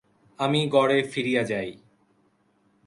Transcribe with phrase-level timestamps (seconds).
[0.39, 1.69] আমি গড়ে ফিরিয়া যাই।